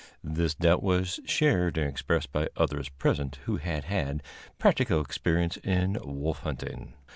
This 0.23 0.55
doubt 0.55 0.81
was 0.81 1.19
shared 1.25 1.77
and 1.77 1.87
expressed 1.87 2.31
by 2.31 2.47
others 2.57 2.89
present 2.89 3.35
who 3.45 3.57
had 3.57 3.83
had 3.83 4.23
practical 4.57 4.99
experience 4.99 5.57
in 5.57 5.95
wolf 6.03 6.39
hunting. 6.39 6.93